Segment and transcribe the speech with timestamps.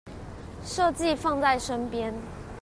[0.63, 2.11] 設計放在身邊